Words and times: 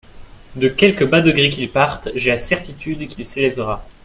De 0.55 0.67
quelque 0.67 1.03
bas 1.03 1.21
degré 1.21 1.49
qu'il 1.49 1.69
parte, 1.69 2.09
j'ai 2.15 2.31
la 2.31 2.39
certitude 2.39 3.05
qu'il 3.07 3.23
s'élèvera. 3.27 3.85